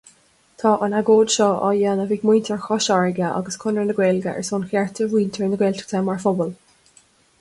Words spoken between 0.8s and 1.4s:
an agóid